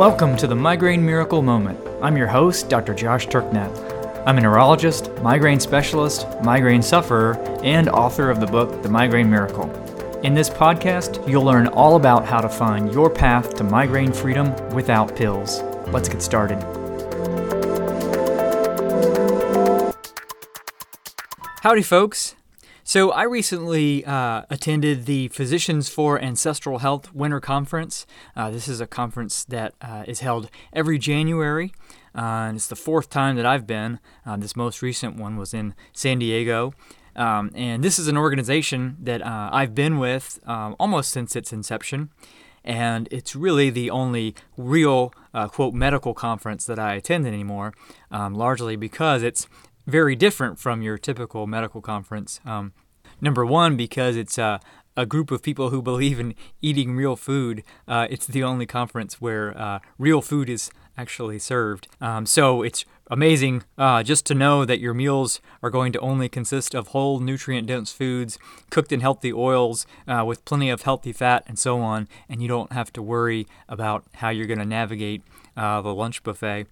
Welcome 0.00 0.34
to 0.38 0.46
the 0.46 0.56
Migraine 0.56 1.04
Miracle 1.04 1.42
Moment. 1.42 1.78
I'm 2.00 2.16
your 2.16 2.26
host, 2.26 2.70
Dr. 2.70 2.94
Josh 2.94 3.26
Turknett. 3.26 3.70
I'm 4.26 4.38
a 4.38 4.40
neurologist, 4.40 5.12
migraine 5.20 5.60
specialist, 5.60 6.26
migraine 6.42 6.80
sufferer, 6.80 7.36
and 7.62 7.86
author 7.90 8.30
of 8.30 8.40
the 8.40 8.46
book, 8.46 8.82
The 8.82 8.88
Migraine 8.88 9.28
Miracle. 9.28 9.70
In 10.22 10.32
this 10.32 10.48
podcast, 10.48 11.28
you'll 11.28 11.44
learn 11.44 11.66
all 11.66 11.96
about 11.96 12.24
how 12.24 12.40
to 12.40 12.48
find 12.48 12.90
your 12.94 13.10
path 13.10 13.54
to 13.56 13.62
migraine 13.62 14.10
freedom 14.10 14.54
without 14.70 15.14
pills. 15.14 15.60
Let's 15.88 16.08
get 16.08 16.22
started. 16.22 16.62
Howdy, 21.60 21.82
folks. 21.82 22.36
So, 22.90 23.12
I 23.12 23.22
recently 23.22 24.04
uh, 24.04 24.42
attended 24.50 25.06
the 25.06 25.28
Physicians 25.28 25.88
for 25.88 26.20
Ancestral 26.20 26.78
Health 26.78 27.14
Winter 27.14 27.38
Conference. 27.38 28.04
Uh, 28.34 28.50
this 28.50 28.66
is 28.66 28.80
a 28.80 28.86
conference 28.88 29.44
that 29.44 29.74
uh, 29.80 30.02
is 30.08 30.18
held 30.18 30.50
every 30.72 30.98
January, 30.98 31.72
uh, 32.16 32.48
and 32.48 32.56
it's 32.56 32.66
the 32.66 32.74
fourth 32.74 33.08
time 33.08 33.36
that 33.36 33.46
I've 33.46 33.64
been. 33.64 34.00
Uh, 34.26 34.36
this 34.38 34.56
most 34.56 34.82
recent 34.82 35.14
one 35.14 35.36
was 35.36 35.54
in 35.54 35.76
San 35.92 36.18
Diego. 36.18 36.74
Um, 37.14 37.52
and 37.54 37.84
this 37.84 37.96
is 37.96 38.08
an 38.08 38.16
organization 38.16 38.96
that 39.00 39.22
uh, 39.22 39.50
I've 39.52 39.72
been 39.72 40.00
with 40.00 40.40
um, 40.48 40.74
almost 40.80 41.12
since 41.12 41.36
its 41.36 41.52
inception. 41.52 42.10
And 42.64 43.06
it's 43.12 43.36
really 43.36 43.70
the 43.70 43.88
only 43.88 44.34
real, 44.56 45.14
quote, 45.32 45.74
medical 45.74 46.12
conference 46.12 46.66
that 46.66 46.80
I 46.80 46.94
attend 46.94 47.24
anymore, 47.24 47.72
um, 48.10 48.34
largely 48.34 48.74
because 48.74 49.22
it's 49.22 49.46
very 49.86 50.16
different 50.16 50.58
from 50.58 50.82
your 50.82 50.98
typical 50.98 51.46
medical 51.46 51.80
conference. 51.80 52.40
Um, 52.44 52.72
number 53.20 53.44
one, 53.44 53.76
because 53.76 54.16
it's 54.16 54.38
uh, 54.38 54.58
a 54.96 55.06
group 55.06 55.30
of 55.30 55.42
people 55.42 55.70
who 55.70 55.82
believe 55.82 56.20
in 56.20 56.34
eating 56.60 56.96
real 56.96 57.16
food. 57.16 57.62
Uh, 57.86 58.06
it's 58.10 58.26
the 58.26 58.42
only 58.42 58.66
conference 58.66 59.20
where 59.20 59.56
uh, 59.56 59.78
real 59.98 60.20
food 60.20 60.48
is 60.48 60.70
actually 60.96 61.38
served. 61.38 61.88
Um, 62.00 62.26
so 62.26 62.62
it's 62.62 62.84
amazing 63.10 63.64
uh, 63.78 64.02
just 64.02 64.26
to 64.26 64.34
know 64.34 64.64
that 64.64 64.80
your 64.80 64.94
meals 64.94 65.40
are 65.62 65.70
going 65.70 65.92
to 65.92 65.98
only 66.00 66.28
consist 66.28 66.74
of 66.74 66.88
whole, 66.88 67.20
nutrient 67.20 67.66
dense 67.66 67.92
foods 67.92 68.38
cooked 68.70 68.92
in 68.92 69.00
healthy 69.00 69.32
oils 69.32 69.86
uh, 70.06 70.24
with 70.26 70.44
plenty 70.44 70.68
of 70.68 70.82
healthy 70.82 71.12
fat 71.12 71.44
and 71.46 71.58
so 71.58 71.80
on, 71.80 72.08
and 72.28 72.42
you 72.42 72.48
don't 72.48 72.72
have 72.72 72.92
to 72.92 73.02
worry 73.02 73.46
about 73.68 74.04
how 74.16 74.28
you're 74.28 74.46
going 74.46 74.58
to 74.58 74.66
navigate 74.66 75.22
uh, 75.56 75.80
the 75.80 75.94
lunch 75.94 76.22
buffet. 76.22 76.66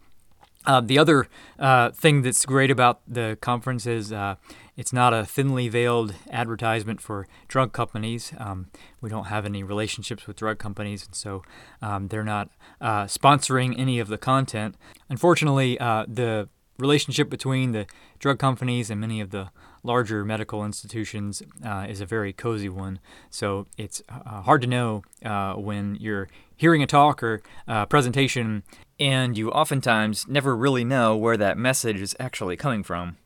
Uh, 0.66 0.80
the 0.80 0.98
other 0.98 1.28
uh, 1.58 1.90
thing 1.90 2.22
that's 2.22 2.44
great 2.44 2.70
about 2.70 3.00
the 3.08 3.38
conference 3.40 3.86
is 3.86 4.12
uh, 4.12 4.34
it's 4.78 4.92
not 4.92 5.12
a 5.12 5.26
thinly 5.26 5.68
veiled 5.68 6.14
advertisement 6.30 7.00
for 7.00 7.26
drug 7.48 7.72
companies. 7.72 8.32
Um, 8.38 8.68
we 9.00 9.10
don't 9.10 9.24
have 9.24 9.44
any 9.44 9.64
relationships 9.64 10.28
with 10.28 10.36
drug 10.36 10.58
companies, 10.58 11.04
and 11.04 11.16
so 11.16 11.42
um, 11.82 12.06
they're 12.08 12.22
not 12.22 12.48
uh, 12.80 13.04
sponsoring 13.06 13.76
any 13.76 13.98
of 13.98 14.06
the 14.06 14.16
content. 14.16 14.76
Unfortunately, 15.08 15.80
uh, 15.80 16.06
the 16.06 16.48
relationship 16.78 17.28
between 17.28 17.72
the 17.72 17.86
drug 18.20 18.38
companies 18.38 18.88
and 18.88 19.00
many 19.00 19.20
of 19.20 19.30
the 19.30 19.50
larger 19.82 20.24
medical 20.24 20.64
institutions 20.64 21.42
uh, 21.64 21.86
is 21.88 22.00
a 22.00 22.06
very 22.06 22.32
cozy 22.32 22.68
one. 22.68 23.00
So 23.30 23.66
it's 23.76 24.00
uh, 24.08 24.42
hard 24.42 24.60
to 24.60 24.68
know 24.68 25.02
uh, 25.24 25.54
when 25.54 25.96
you're 25.96 26.28
hearing 26.56 26.84
a 26.84 26.86
talk 26.86 27.20
or 27.20 27.42
uh, 27.66 27.86
presentation, 27.86 28.62
and 29.00 29.36
you 29.36 29.50
oftentimes 29.50 30.28
never 30.28 30.56
really 30.56 30.84
know 30.84 31.16
where 31.16 31.36
that 31.36 31.58
message 31.58 32.00
is 32.00 32.14
actually 32.20 32.56
coming 32.56 32.84
from. 32.84 33.16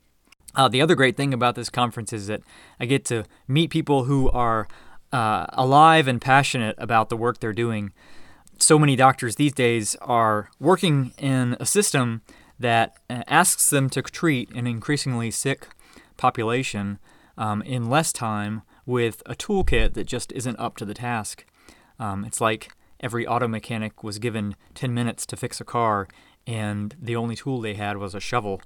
Uh, 0.54 0.68
the 0.68 0.82
other 0.82 0.94
great 0.94 1.16
thing 1.16 1.32
about 1.32 1.54
this 1.54 1.70
conference 1.70 2.12
is 2.12 2.26
that 2.26 2.42
I 2.78 2.86
get 2.86 3.04
to 3.06 3.24
meet 3.48 3.70
people 3.70 4.04
who 4.04 4.30
are 4.30 4.68
uh, 5.12 5.46
alive 5.52 6.08
and 6.08 6.20
passionate 6.20 6.74
about 6.78 7.08
the 7.08 7.16
work 7.16 7.40
they're 7.40 7.52
doing. 7.52 7.92
So 8.58 8.78
many 8.78 8.96
doctors 8.96 9.36
these 9.36 9.52
days 9.52 9.96
are 10.00 10.50
working 10.60 11.12
in 11.18 11.56
a 11.58 11.66
system 11.66 12.22
that 12.58 12.96
asks 13.10 13.70
them 13.70 13.90
to 13.90 14.02
treat 14.02 14.50
an 14.52 14.66
increasingly 14.66 15.30
sick 15.30 15.68
population 16.16 16.98
um, 17.36 17.62
in 17.62 17.90
less 17.90 18.12
time 18.12 18.62
with 18.86 19.22
a 19.26 19.34
toolkit 19.34 19.94
that 19.94 20.06
just 20.06 20.32
isn't 20.32 20.58
up 20.58 20.76
to 20.76 20.84
the 20.84 20.94
task. 20.94 21.44
Um, 21.98 22.24
it's 22.24 22.40
like 22.40 22.72
every 23.00 23.26
auto 23.26 23.48
mechanic 23.48 24.04
was 24.04 24.18
given 24.18 24.54
10 24.74 24.94
minutes 24.94 25.26
to 25.26 25.36
fix 25.36 25.60
a 25.60 25.64
car, 25.64 26.08
and 26.46 26.94
the 27.00 27.16
only 27.16 27.36
tool 27.36 27.60
they 27.60 27.74
had 27.74 27.96
was 27.96 28.14
a 28.14 28.20
shovel. 28.20 28.60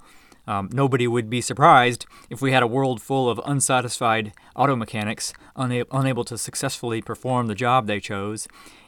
Um, 0.47 0.69
nobody 0.73 1.07
would 1.07 1.29
be 1.29 1.41
surprised 1.41 2.07
if 2.31 2.41
we 2.41 2.53
had 2.53 2.63
a 2.63 2.69
world 2.69 3.03
full 3.03 3.29
of 3.29 3.41
unsatisfied 3.45 4.33
auto 4.55 4.77
mechanics 4.77 5.33
una- 5.59 5.85
unable 5.91 6.25
to 6.25 6.39
successfully 6.39 7.03
perform 7.03 7.47
the 7.47 7.55
job 7.55 7.87
they 7.87 8.01
chose, 8.01 8.47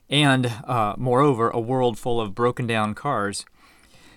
and, 0.08 0.46
uh, 0.66 0.94
moreover, 0.96 1.50
a 1.50 1.60
world 1.60 1.98
full 1.98 2.20
of 2.20 2.34
broken 2.34 2.66
down 2.66 2.94
cars. 2.94 3.44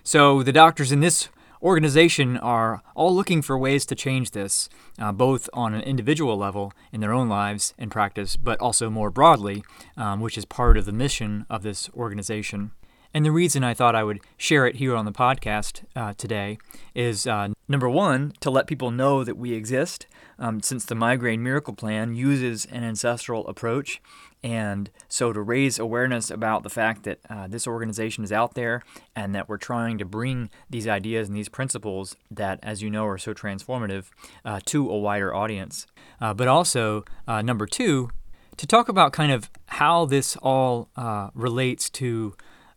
So 0.02 0.42
the 0.42 0.52
doctors 0.52 0.92
in 0.92 1.00
this 1.00 1.28
organization 1.62 2.36
are 2.38 2.82
all 2.96 3.14
looking 3.14 3.40
for 3.40 3.56
ways 3.56 3.86
to 3.86 3.94
change 3.94 4.32
this, 4.32 4.68
uh, 4.98 5.12
both 5.12 5.48
on 5.52 5.74
an 5.74 5.82
individual 5.82 6.36
level 6.36 6.72
in 6.92 7.00
their 7.00 7.12
own 7.12 7.28
lives 7.28 7.72
and 7.78 7.90
practice, 7.90 8.36
but 8.36 8.60
also 8.60 8.90
more 8.90 9.10
broadly, 9.10 9.62
um, 9.96 10.20
which 10.20 10.36
is 10.36 10.44
part 10.44 10.76
of 10.76 10.86
the 10.86 10.92
mission 10.92 11.46
of 11.48 11.62
this 11.62 11.88
organization. 11.94 12.72
And 13.14 13.24
the 13.24 13.30
reason 13.30 13.62
I 13.62 13.74
thought 13.74 13.94
I 13.94 14.04
would 14.04 14.20
share 14.38 14.66
it 14.66 14.76
here 14.76 14.96
on 14.96 15.04
the 15.04 15.12
podcast 15.12 15.84
uh, 15.94 16.14
today 16.16 16.58
is 16.94 17.26
uh, 17.26 17.48
number 17.68 17.88
one, 17.88 18.32
to 18.40 18.50
let 18.50 18.66
people 18.66 18.90
know 18.90 19.22
that 19.22 19.36
we 19.36 19.52
exist, 19.52 20.06
um, 20.38 20.62
since 20.62 20.84
the 20.84 20.94
Migraine 20.94 21.42
Miracle 21.42 21.74
Plan 21.74 22.14
uses 22.14 22.64
an 22.66 22.84
ancestral 22.84 23.46
approach 23.48 24.00
and 24.42 24.90
so 25.08 25.32
to 25.32 25.40
raise 25.40 25.78
awareness 25.78 26.30
about 26.30 26.64
the 26.64 26.70
fact 26.70 27.04
that 27.04 27.20
uh, 27.30 27.46
this 27.46 27.66
organization 27.66 28.24
is 28.24 28.32
out 28.32 28.54
there 28.54 28.82
and 29.14 29.34
that 29.34 29.48
we're 29.48 29.56
trying 29.56 29.98
to 29.98 30.04
bring 30.04 30.50
these 30.68 30.88
ideas 30.88 31.28
and 31.28 31.36
these 31.36 31.48
principles 31.48 32.16
that, 32.30 32.58
as 32.62 32.82
you 32.82 32.90
know, 32.90 33.06
are 33.06 33.18
so 33.18 33.32
transformative 33.34 34.06
uh, 34.44 34.58
to 34.64 34.90
a 34.90 34.98
wider 34.98 35.32
audience. 35.32 35.86
Uh, 36.20 36.34
but 36.34 36.48
also, 36.48 37.04
uh, 37.28 37.40
number 37.40 37.66
two, 37.66 38.10
to 38.56 38.66
talk 38.66 38.88
about 38.88 39.12
kind 39.12 39.30
of 39.30 39.48
how 39.66 40.04
this 40.06 40.36
all 40.42 40.88
relates 41.34 41.88
to 41.88 42.34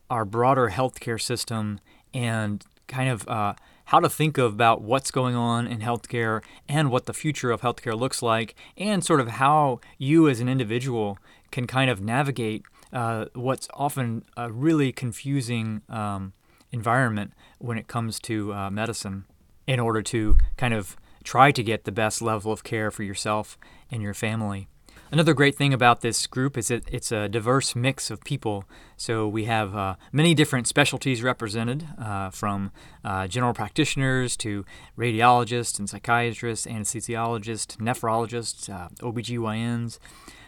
our 0.10 0.26
broader 0.26 0.70
healthcare 0.70 1.22
system 1.22 1.80
and 2.14 2.64
kind 2.88 3.10
of 3.10 3.28
uh, 3.28 3.54
how 3.86 4.00
to 4.00 4.10
think 4.10 4.38
about 4.38 4.82
what's 4.82 5.12
going 5.12 5.36
on 5.36 5.68
in 5.68 5.80
healthcare 5.80 6.44
and 6.68 6.90
what 6.90 7.06
the 7.06 7.14
future 7.14 7.52
of 7.52 7.62
healthcare 7.62 7.98
looks 7.98 8.22
like, 8.22 8.56
and 8.78 9.04
sort 9.04 9.20
of 9.20 9.28
how 9.28 9.80
you 9.98 10.28
as 10.28 10.40
an 10.40 10.50
individual 10.50 11.18
can 11.52 11.68
kind 11.68 11.90
of 11.90 12.02
navigate 12.02 12.64
uh, 12.94 13.26
what's 13.34 13.68
often 13.74 14.24
a 14.38 14.52
really 14.52 14.92
confusing 14.92 15.82
um, 15.90 16.34
environment 16.72 17.34
when 17.60 17.78
it 17.78 17.88
comes 17.88 18.20
to 18.20 18.54
uh, 18.54 18.70
medicine 18.70 19.26
in 19.68 19.80
order 19.80 20.02
to 20.02 20.38
kind 20.58 20.74
of 20.74 20.96
try 21.24 21.52
to 21.52 21.64
get 21.64 21.86
the 21.86 21.92
best 21.92 22.22
level 22.22 22.52
of 22.52 22.64
care 22.64 22.92
for 22.92 23.04
yourself 23.04 23.58
and 23.92 24.02
your 24.02 24.14
family. 24.14 24.68
Another 25.12 25.36
great 25.36 25.56
thing 25.56 25.72
about 25.72 26.02
this 26.02 26.26
group 26.26 26.58
is 26.58 26.70
that 26.70 26.84
it's 26.92 27.12
a 27.12 27.30
diverse 27.30 27.76
mix 27.76 28.10
of 28.10 28.24
people. 28.24 28.66
So 28.98 29.28
we 29.28 29.46
have 29.46 29.76
uh, 29.76 29.96
many 30.12 30.34
different 30.34 30.68
specialties 30.68 31.22
represented, 31.22 31.88
uh, 32.00 32.32
from 32.32 32.72
uh, 33.04 33.28
general 33.28 33.54
practitioners 33.54 34.36
to 34.38 34.66
radiologists 34.98 35.78
and 35.78 35.88
psychiatrists, 35.88 36.66
anesthesiologists, 36.66 37.78
nephrologists, 37.78 38.68
uh, 38.70 38.90
OBGYNs. 39.00 40.00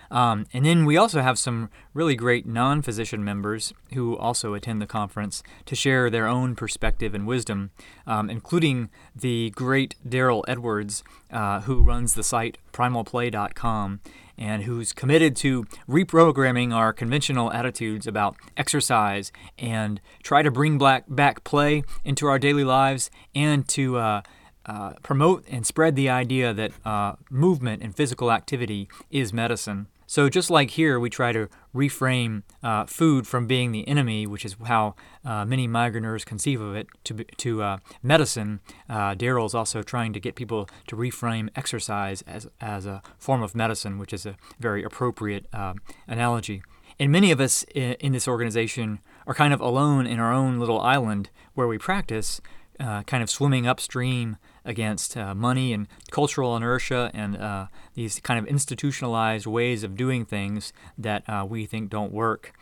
Um, 0.09 0.45
and 0.53 0.65
then 0.65 0.85
we 0.85 0.97
also 0.97 1.21
have 1.21 1.37
some 1.37 1.69
really 1.93 2.15
great 2.15 2.45
non 2.45 2.81
physician 2.81 3.23
members 3.23 3.73
who 3.93 4.17
also 4.17 4.53
attend 4.53 4.81
the 4.81 4.87
conference 4.87 5.43
to 5.65 5.75
share 5.75 6.09
their 6.09 6.27
own 6.27 6.55
perspective 6.55 7.13
and 7.13 7.27
wisdom, 7.27 7.71
um, 8.05 8.29
including 8.29 8.89
the 9.15 9.51
great 9.51 9.95
Darryl 10.07 10.43
Edwards, 10.47 11.03
uh, 11.31 11.61
who 11.61 11.81
runs 11.81 12.13
the 12.13 12.23
site 12.23 12.57
primalplay.com 12.71 13.99
and 14.37 14.63
who's 14.63 14.93
committed 14.93 15.35
to 15.35 15.63
reprogramming 15.89 16.73
our 16.73 16.93
conventional 16.93 17.51
attitudes 17.51 18.05
about 18.05 18.35
exercise 18.55 19.31
and 19.57 19.99
try 20.21 20.41
to 20.41 20.51
bring 20.51 20.77
black, 20.77 21.05
back 21.07 21.43
play 21.43 21.83
into 22.03 22.27
our 22.27 22.37
daily 22.37 22.63
lives 22.63 23.09
and 23.33 23.67
to 23.67 23.97
uh, 23.97 24.21
uh, 24.65 24.93
promote 25.01 25.43
and 25.49 25.65
spread 25.65 25.95
the 25.95 26.09
idea 26.09 26.53
that 26.53 26.71
uh, 26.85 27.13
movement 27.31 27.81
and 27.81 27.95
physical 27.95 28.31
activity 28.31 28.87
is 29.09 29.33
medicine. 29.33 29.87
So, 30.09 30.29
just 30.29 30.49
like 30.49 30.69
here, 30.71 31.01
we 31.01 31.09
try 31.09 31.33
to 31.33 31.49
reframe 31.75 32.43
uh, 32.63 32.85
food 32.85 33.27
from 33.27 33.45
being 33.45 33.73
the 33.73 33.85
enemy, 33.89 34.25
which 34.25 34.45
is 34.45 34.55
how 34.65 34.95
uh, 35.25 35.43
many 35.43 35.67
migraineurs 35.67 36.25
conceive 36.25 36.61
of 36.61 36.77
it, 36.77 36.87
to, 37.03 37.25
to 37.25 37.61
uh, 37.61 37.77
medicine. 38.01 38.61
Uh, 38.89 39.15
Darryl's 39.15 39.53
also 39.53 39.83
trying 39.83 40.13
to 40.13 40.19
get 40.21 40.35
people 40.35 40.69
to 40.87 40.95
reframe 40.95 41.49
exercise 41.57 42.21
as, 42.21 42.47
as 42.61 42.85
a 42.85 43.01
form 43.17 43.43
of 43.43 43.53
medicine, 43.53 43.97
which 43.97 44.13
is 44.13 44.25
a 44.25 44.37
very 44.61 44.81
appropriate 44.81 45.45
uh, 45.51 45.73
analogy. 46.07 46.63
And 46.97 47.11
many 47.11 47.29
of 47.29 47.41
us 47.41 47.63
in, 47.75 47.93
in 47.99 48.13
this 48.13 48.29
organization 48.29 48.99
are 49.27 49.33
kind 49.33 49.53
of 49.53 49.59
alone 49.59 50.07
in 50.07 50.19
our 50.19 50.31
own 50.31 50.57
little 50.57 50.79
island 50.79 51.31
where 51.53 51.67
we 51.67 51.77
practice, 51.77 52.39
uh, 52.79 53.03
kind 53.03 53.23
of 53.23 53.29
swimming 53.29 53.67
upstream 53.67 54.37
against 54.65 55.15
uh, 55.17 55.33
money 55.33 55.73
and 55.73 55.87
cultural 56.11 56.55
inertia 56.55 57.09
and 57.13 57.37
uh, 57.37 57.67
these 57.93 58.19
kind 58.19 58.39
of 58.39 58.45
institutionalized 58.45 59.45
ways 59.47 59.83
of 59.83 59.95
doing 59.95 60.25
things 60.25 60.73
that 60.97 61.23
uh, 61.29 61.45
we 61.47 61.65
think 61.65 61.89
don't 61.89 62.11
work. 62.11 62.53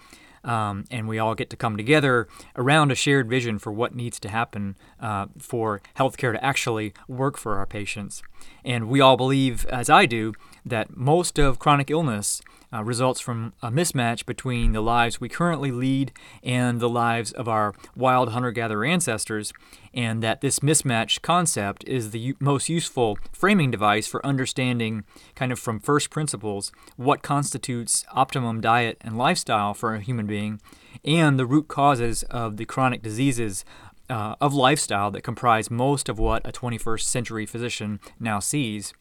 um, 0.45 0.85
and 0.91 1.07
we 1.07 1.19
all 1.19 1.35
get 1.35 1.49
to 1.49 1.57
come 1.57 1.75
together 1.75 2.27
around 2.55 2.91
a 2.91 2.95
shared 2.95 3.27
vision 3.27 3.59
for 3.59 3.73
what 3.73 3.95
needs 3.95 4.19
to 4.19 4.29
happen 4.29 4.77
uh, 4.99 5.25
for 5.39 5.81
healthcare 5.97 6.33
to 6.33 6.43
actually 6.43 6.93
work 7.07 7.37
for 7.37 7.55
our 7.57 7.65
patients. 7.65 8.21
And 8.63 8.87
we 8.87 9.01
all 9.01 9.17
believe, 9.17 9.65
as 9.65 9.89
I 9.89 10.05
do, 10.05 10.33
that 10.65 10.95
most 10.95 11.37
of 11.37 11.59
chronic 11.59 11.91
illness 11.91 12.41
uh, 12.73 12.83
results 12.83 13.21
from 13.21 13.53
a 13.61 13.69
mismatch 13.69 14.25
between 14.25 14.73
the 14.73 14.81
lives 14.81 15.21
we 15.21 15.29
currently 15.29 15.71
lead 15.71 16.11
and 16.43 16.79
the 16.79 16.89
lives 16.89 17.31
of 17.31 17.47
our 17.47 17.73
wild 17.95 18.29
hunter 18.29 18.51
gatherer 18.51 18.85
ancestors, 18.85 19.53
and 19.93 20.21
that 20.21 20.41
this 20.41 20.59
mismatch 20.59 21.21
concept 21.21 21.83
is 21.87 22.11
the 22.11 22.19
u- 22.19 22.35
most 22.39 22.67
useful 22.67 23.17
framing 23.31 23.71
device 23.71 24.07
for 24.07 24.25
understanding, 24.25 25.03
kind 25.35 25.51
of 25.51 25.59
from 25.59 25.79
first 25.79 26.09
principles, 26.09 26.71
what 26.97 27.21
constitutes 27.21 28.05
optimum 28.11 28.59
diet 28.59 28.97
and 29.01 29.17
lifestyle 29.17 29.73
for 29.73 29.95
a 29.95 30.01
human 30.01 30.25
being, 30.25 30.59
and 31.05 31.39
the 31.39 31.45
root 31.45 31.67
causes 31.67 32.23
of 32.23 32.57
the 32.57 32.65
chronic 32.65 33.01
diseases 33.01 33.63
uh, 34.09 34.35
of 34.41 34.53
lifestyle 34.53 35.11
that 35.11 35.21
comprise 35.21 35.71
most 35.71 36.09
of 36.09 36.19
what 36.19 36.45
a 36.47 36.51
21st 36.51 37.01
century 37.01 37.45
physician 37.45 37.99
now 38.19 38.39
sees. 38.39 38.93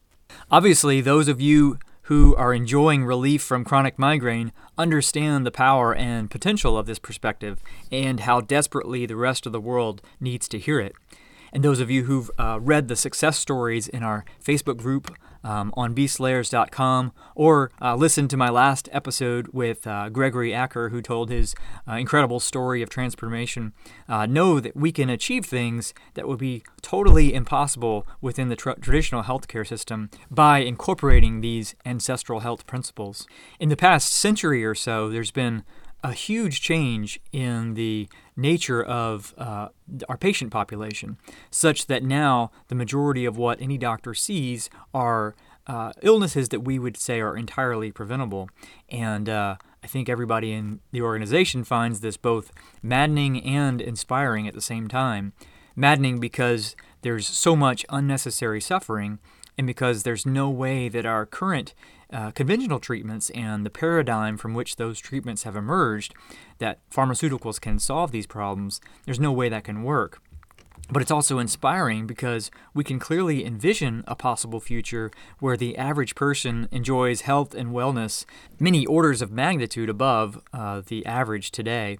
Obviously, 0.51 1.01
those 1.01 1.27
of 1.27 1.41
you 1.41 1.77
who 2.03 2.35
are 2.35 2.53
enjoying 2.53 3.03
relief 3.03 3.41
from 3.41 3.65
chronic 3.65 3.97
migraine 3.97 4.51
understand 4.77 5.45
the 5.45 5.51
power 5.51 5.93
and 5.95 6.29
potential 6.29 6.77
of 6.77 6.85
this 6.85 6.99
perspective 6.99 7.61
and 7.91 8.21
how 8.21 8.41
desperately 8.41 9.05
the 9.05 9.15
rest 9.15 9.45
of 9.45 9.51
the 9.51 9.61
world 9.61 10.01
needs 10.19 10.47
to 10.47 10.59
hear 10.59 10.79
it. 10.79 10.93
And 11.51 11.63
those 11.63 11.79
of 11.79 11.89
you 11.89 12.03
who've 12.03 12.29
uh, 12.37 12.59
read 12.61 12.87
the 12.87 12.95
success 12.95 13.37
stories 13.37 13.87
in 13.87 14.03
our 14.03 14.25
Facebook 14.43 14.77
group 14.77 15.15
um, 15.45 15.71
on 15.77 15.93
beastslayers.com 15.93 17.13
or 17.35 17.71
uh, 17.79 17.95
listen 17.95 18.27
to 18.27 18.35
my 18.35 18.49
last 18.49 18.89
episode 18.91 19.49
with 19.49 19.85
uh, 19.85 20.09
Gregory 20.09 20.53
Acker, 20.53 20.89
who 20.89 21.01
told 21.01 21.29
his 21.29 21.55
uh, 21.87 21.93
incredible 21.93 22.39
story 22.39 22.81
of 22.81 22.89
transformation, 22.89 23.71
uh, 24.09 24.25
know 24.25 24.59
that 24.59 24.75
we 24.75 24.91
can 24.91 25.09
achieve 25.09 25.45
things 25.45 25.93
that 26.15 26.27
would 26.27 26.39
be 26.39 26.63
totally 26.81 27.33
impossible 27.33 28.07
within 28.21 28.49
the 28.49 28.55
tra- 28.55 28.79
traditional 28.79 29.23
healthcare 29.23 29.67
system 29.67 30.09
by 30.31 30.59
incorporating 30.59 31.41
these 31.41 31.75
ancestral 31.85 32.39
health 32.39 32.65
principles. 32.65 33.27
In 33.59 33.69
the 33.69 33.77
past 33.77 34.11
century 34.11 34.65
or 34.65 34.73
so, 34.75 35.09
there's 35.09 35.31
been 35.31 35.63
a 36.05 36.13
huge 36.13 36.61
change 36.61 37.19
in 37.31 37.73
the 37.73 38.07
nature 38.37 38.83
of 38.83 39.33
uh, 39.39 39.69
our 40.07 40.17
patient 40.17 40.51
population, 40.51 41.17
such 41.49 41.87
that 41.87 42.03
now 42.03 42.51
the 42.67 42.75
majority 42.75 43.25
of 43.25 43.37
what 43.37 43.59
any 43.59 43.75
doctor 43.75 44.13
sees 44.13 44.69
are 44.93 45.35
uh, 45.65 45.91
illnesses 46.03 46.49
that 46.49 46.59
we 46.59 46.77
would 46.77 46.95
say 46.95 47.19
are 47.19 47.35
entirely 47.35 47.91
preventable. 47.91 48.47
And 48.87 49.27
uh, 49.27 49.55
I 49.83 49.87
think 49.87 50.07
everybody 50.07 50.51
in 50.51 50.79
the 50.91 51.01
organization 51.01 51.63
finds 51.63 52.01
this 52.01 52.17
both 52.17 52.51
maddening 52.83 53.43
and 53.43 53.81
inspiring 53.81 54.47
at 54.47 54.53
the 54.53 54.61
same 54.61 54.87
time. 54.87 55.33
Maddening 55.75 56.19
because 56.19 56.75
there's 57.01 57.27
so 57.27 57.55
much 57.55 57.83
unnecessary 57.89 58.61
suffering, 58.61 59.17
and 59.57 59.65
because 59.65 60.03
there's 60.03 60.25
no 60.25 60.51
way 60.51 60.87
that 60.87 61.07
our 61.07 61.25
current 61.25 61.73
uh, 62.11 62.31
conventional 62.31 62.79
treatments 62.79 63.29
and 63.31 63.65
the 63.65 63.69
paradigm 63.69 64.37
from 64.37 64.53
which 64.53 64.75
those 64.75 64.99
treatments 64.99 65.43
have 65.43 65.55
emerged 65.55 66.13
that 66.59 66.79
pharmaceuticals 66.89 67.59
can 67.59 67.79
solve 67.79 68.11
these 68.11 68.27
problems, 68.27 68.81
there's 69.05 69.19
no 69.19 69.31
way 69.31 69.49
that 69.49 69.63
can 69.63 69.83
work. 69.83 70.21
But 70.89 71.01
it's 71.01 71.11
also 71.11 71.39
inspiring 71.39 72.05
because 72.05 72.51
we 72.75 72.83
can 72.83 72.99
clearly 72.99 73.43
envision 73.43 74.03
a 74.07 74.15
possible 74.15 74.59
future 74.59 75.09
where 75.39 75.57
the 75.57 75.77
average 75.77 76.13
person 76.13 76.67
enjoys 76.71 77.21
health 77.21 77.55
and 77.55 77.71
wellness 77.71 78.25
many 78.59 78.85
orders 78.85 79.21
of 79.21 79.31
magnitude 79.31 79.89
above 79.89 80.39
uh, 80.53 80.83
the 80.85 81.03
average 81.05 81.49
today 81.49 81.97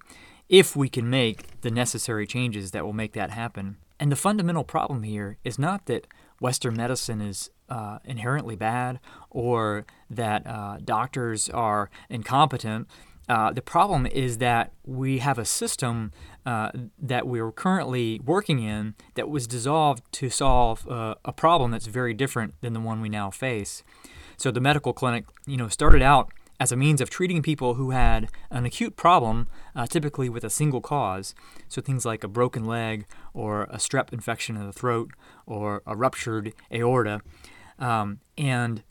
if 0.50 0.76
we 0.76 0.88
can 0.88 1.10
make 1.10 1.62
the 1.62 1.72
necessary 1.72 2.28
changes 2.28 2.72
that 2.72 2.86
will 2.86 2.94
make 2.94 3.14
that 3.14 3.32
happen. 3.32 3.78
And 4.00 4.12
the 4.12 4.16
fundamental 4.16 4.64
problem 4.64 5.04
here 5.04 5.38
is 5.44 5.58
not 5.58 5.88
that 5.88 6.06
Western 6.40 6.76
medicine 6.76 7.22
is 7.22 7.50
uh, 7.70 8.00
inherently 8.06 8.56
bad 8.56 9.00
or 9.30 9.86
that 10.10 10.46
uh, 10.46 10.78
doctors 10.84 11.50
are 11.50 11.90
incompetent. 12.10 12.88
Uh, 13.28 13.52
the 13.52 13.62
problem 13.62 14.06
is 14.06 14.38
that 14.38 14.72
we 14.86 15.18
have 15.18 15.40
a 15.40 15.46
system 15.46 16.12
uh, 16.46 16.70
that 17.00 17.26
we're 17.26 17.52
currently 17.52 18.22
working 18.24 18.60
in 18.60 18.94
that 19.16 19.28
was 19.30 19.48
dissolved 19.48 20.04
to 20.12 20.30
solve 20.30 20.88
uh, 20.88 21.16
a 21.26 21.34
problem 21.34 21.72
that's 21.72 21.88
very 21.88 22.14
different 22.14 22.54
than 22.62 22.74
the 22.74 22.80
one 22.80 23.02
we 23.02 23.10
now 23.10 23.32
face. 23.32 23.84
So 24.38 24.52
the 24.52 24.62
medical 24.62 24.94
clinic, 24.94 25.26
you 25.48 25.58
know, 25.58 25.70
started 25.70 26.04
out 26.04 26.32
as 26.60 26.72
a 26.72 26.76
means 26.76 27.02
of 27.02 27.10
treating 27.10 27.42
people 27.42 27.74
who 27.74 27.92
had 27.92 28.30
an 28.50 28.66
acute 28.66 28.96
problem, 28.96 29.48
uh, 29.76 29.86
typically 29.88 30.30
with 30.30 30.44
a 30.44 30.50
single 30.50 30.82
cause. 30.82 31.36
So 31.68 31.82
things 31.82 32.06
like 32.06 32.24
a 32.24 32.28
broken 32.28 32.64
leg 32.64 33.06
or 33.34 33.64
a 33.64 33.78
strep 33.78 34.14
infection 34.14 34.56
in 34.56 34.66
the 34.66 34.74
throat 34.74 35.12
or 35.46 35.82
a 35.86 35.96
ruptured 35.96 36.54
aorta. 36.72 37.22
Um, 37.80 38.20
and 38.38 38.84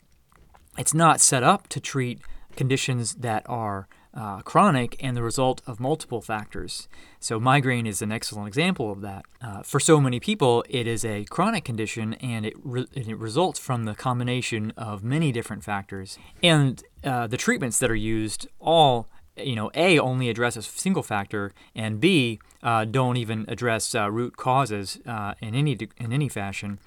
it's 0.77 0.93
not 0.93 1.21
set 1.21 1.43
up 1.43 1.67
to 1.69 1.79
treat 1.79 2.19
conditions 2.55 3.15
that 3.15 3.43
are 3.47 3.87
uh, 4.13 4.41
chronic 4.41 4.95
and 5.03 5.15
the 5.17 5.21
result 5.21 5.61
of 5.67 5.79
multiple 5.79 6.21
factors. 6.21 6.87
So, 7.19 7.37
migraine 7.37 7.85
is 7.85 8.01
an 8.01 8.13
excellent 8.13 8.47
example 8.47 8.91
of 8.91 9.01
that. 9.01 9.25
Uh, 9.41 9.61
for 9.61 9.79
so 9.79 9.99
many 9.99 10.21
people, 10.21 10.63
it 10.69 10.87
is 10.87 11.03
a 11.03 11.25
chronic 11.25 11.65
condition 11.65 12.13
and 12.15 12.45
it, 12.45 12.53
re- 12.63 12.87
it 12.93 13.17
results 13.17 13.59
from 13.59 13.83
the 13.83 13.93
combination 13.93 14.71
of 14.77 15.03
many 15.03 15.33
different 15.33 15.65
factors. 15.65 16.17
And 16.41 16.81
uh, 17.03 17.27
the 17.27 17.37
treatments 17.37 17.77
that 17.79 17.91
are 17.91 17.95
used 17.95 18.47
all 18.59 19.09
you 19.37 19.55
know, 19.55 19.69
A 19.75 19.99
only 19.99 20.29
address 20.29 20.55
a 20.55 20.61
single 20.61 21.03
factor, 21.03 21.53
and 21.75 21.99
B 21.99 22.39
uh, 22.63 22.85
don't 22.85 23.17
even 23.17 23.45
address 23.47 23.93
uh, 23.93 24.09
root 24.09 24.37
causes 24.37 24.99
uh, 25.05 25.33
in 25.41 25.55
any 25.55 25.77
in 25.97 26.13
any 26.13 26.29
fashion. 26.29 26.79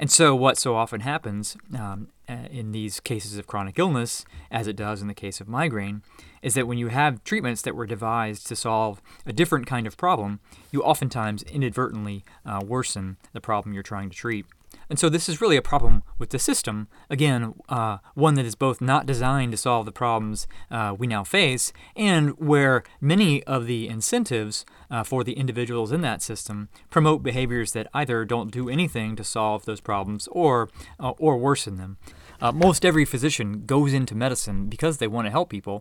And 0.00 0.10
so, 0.10 0.34
what 0.34 0.56
so 0.56 0.76
often 0.76 1.02
happens 1.02 1.58
um, 1.78 2.08
in 2.26 2.72
these 2.72 3.00
cases 3.00 3.36
of 3.36 3.46
chronic 3.46 3.78
illness, 3.78 4.24
as 4.50 4.66
it 4.66 4.74
does 4.74 5.02
in 5.02 5.08
the 5.08 5.14
case 5.14 5.42
of 5.42 5.46
migraine, 5.46 6.02
is 6.40 6.54
that 6.54 6.66
when 6.66 6.78
you 6.78 6.88
have 6.88 7.22
treatments 7.22 7.60
that 7.62 7.76
were 7.76 7.84
devised 7.84 8.46
to 8.46 8.56
solve 8.56 9.02
a 9.26 9.32
different 9.34 9.66
kind 9.66 9.86
of 9.86 9.98
problem, 9.98 10.40
you 10.72 10.82
oftentimes 10.82 11.42
inadvertently 11.42 12.24
uh, 12.46 12.62
worsen 12.66 13.18
the 13.34 13.42
problem 13.42 13.74
you're 13.74 13.82
trying 13.82 14.08
to 14.08 14.16
treat. 14.16 14.46
And 14.90 14.98
so 14.98 15.08
this 15.08 15.28
is 15.28 15.40
really 15.40 15.56
a 15.56 15.62
problem 15.62 16.02
with 16.18 16.30
the 16.30 16.38
system. 16.40 16.88
Again, 17.08 17.54
uh, 17.68 17.98
one 18.14 18.34
that 18.34 18.44
is 18.44 18.56
both 18.56 18.80
not 18.80 19.06
designed 19.06 19.52
to 19.52 19.56
solve 19.56 19.86
the 19.86 19.92
problems 19.92 20.48
uh, 20.68 20.96
we 20.98 21.06
now 21.06 21.22
face, 21.22 21.72
and 21.94 22.30
where 22.40 22.82
many 23.00 23.44
of 23.44 23.66
the 23.66 23.88
incentives 23.88 24.66
uh, 24.90 25.04
for 25.04 25.22
the 25.22 25.34
individuals 25.34 25.92
in 25.92 26.00
that 26.00 26.22
system 26.22 26.68
promote 26.90 27.22
behaviors 27.22 27.70
that 27.70 27.86
either 27.94 28.24
don't 28.24 28.50
do 28.50 28.68
anything 28.68 29.14
to 29.14 29.22
solve 29.22 29.64
those 29.64 29.80
problems 29.80 30.28
or 30.32 30.68
uh, 30.98 31.10
or 31.18 31.38
worsen 31.38 31.76
them. 31.76 31.96
Uh, 32.40 32.50
most 32.50 32.84
every 32.84 33.04
physician 33.04 33.64
goes 33.66 33.92
into 33.92 34.16
medicine 34.16 34.68
because 34.68 34.98
they 34.98 35.06
want 35.06 35.26
to 35.26 35.30
help 35.30 35.50
people, 35.50 35.80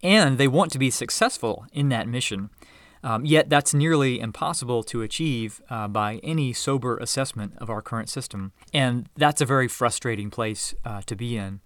and 0.00 0.38
they 0.38 0.46
want 0.46 0.70
to 0.70 0.78
be 0.78 0.90
successful 0.90 1.66
in 1.72 1.88
that 1.88 2.06
mission. 2.06 2.50
Um, 3.04 3.26
yet 3.26 3.50
that's 3.50 3.74
nearly 3.74 4.18
impossible 4.18 4.82
to 4.84 5.02
achieve 5.02 5.60
uh, 5.68 5.88
by 5.88 6.20
any 6.22 6.54
sober 6.54 6.96
assessment 6.96 7.52
of 7.58 7.68
our 7.68 7.82
current 7.82 8.08
system. 8.08 8.52
And 8.72 9.10
that's 9.14 9.42
a 9.42 9.44
very 9.44 9.68
frustrating 9.68 10.30
place 10.30 10.74
uh, 10.86 11.02
to 11.04 11.14
be 11.14 11.36
in. 11.36 11.60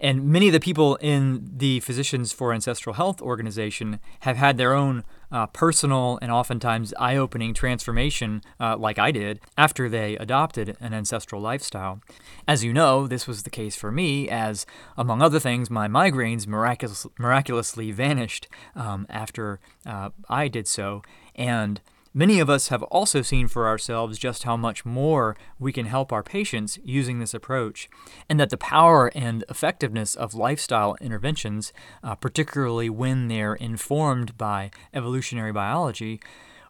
And 0.00 0.24
many 0.24 0.46
of 0.46 0.54
the 0.54 0.60
people 0.60 0.96
in 0.96 1.50
the 1.58 1.80
Physicians 1.80 2.32
for 2.32 2.54
Ancestral 2.54 2.94
Health 2.94 3.20
organization 3.20 4.00
have 4.20 4.38
had 4.38 4.56
their 4.56 4.72
own 4.72 5.04
uh, 5.30 5.46
personal 5.48 6.18
and 6.22 6.32
oftentimes 6.32 6.94
eye 6.98 7.16
opening 7.16 7.52
transformation, 7.52 8.42
uh, 8.58 8.76
like 8.78 8.98
I 8.98 9.10
did, 9.10 9.40
after 9.58 9.88
they 9.88 10.16
adopted 10.16 10.76
an 10.80 10.94
ancestral 10.94 11.42
lifestyle. 11.42 12.00
As 12.48 12.64
you 12.64 12.72
know, 12.72 13.06
this 13.06 13.26
was 13.26 13.42
the 13.42 13.50
case 13.50 13.76
for 13.76 13.92
me, 13.92 14.28
as, 14.28 14.64
among 14.96 15.20
other 15.20 15.38
things, 15.38 15.68
my 15.70 15.86
migraines 15.86 16.46
miraculous, 16.46 17.06
miraculously 17.18 17.92
vanished 17.92 18.48
um, 18.74 19.06
after 19.10 19.60
uh, 19.84 20.10
I 20.28 20.48
did 20.48 20.66
so. 20.66 21.02
And 21.34 21.80
Many 22.12 22.40
of 22.40 22.50
us 22.50 22.68
have 22.68 22.82
also 22.84 23.22
seen 23.22 23.46
for 23.46 23.68
ourselves 23.68 24.18
just 24.18 24.42
how 24.42 24.56
much 24.56 24.84
more 24.84 25.36
we 25.60 25.72
can 25.72 25.86
help 25.86 26.12
our 26.12 26.24
patients 26.24 26.76
using 26.82 27.20
this 27.20 27.34
approach, 27.34 27.88
and 28.28 28.40
that 28.40 28.50
the 28.50 28.56
power 28.56 29.12
and 29.14 29.44
effectiveness 29.48 30.16
of 30.16 30.34
lifestyle 30.34 30.96
interventions, 31.00 31.72
uh, 32.02 32.16
particularly 32.16 32.90
when 32.90 33.28
they're 33.28 33.54
informed 33.54 34.36
by 34.36 34.72
evolutionary 34.92 35.52
biology, 35.52 36.20